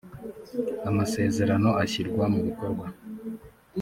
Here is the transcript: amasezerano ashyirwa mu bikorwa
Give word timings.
amasezerano 0.89 1.69
ashyirwa 1.83 2.25
mu 2.33 2.39
bikorwa 2.47 2.85